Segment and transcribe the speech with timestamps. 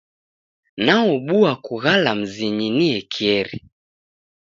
[0.85, 3.59] Naobua kughala mzinyi niekeri.